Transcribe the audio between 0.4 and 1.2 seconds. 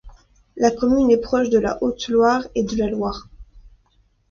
La commune est